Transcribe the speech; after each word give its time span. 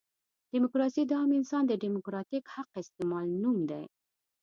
ډیموکراسي 0.53 1.01
د 1.05 1.11
عام 1.19 1.31
انسان 1.39 1.63
د 1.67 1.73
ډیموکراتیک 1.83 2.43
حق 2.55 2.69
استعمال 2.83 3.27
نوم 3.43 3.57
دی. 3.71 3.83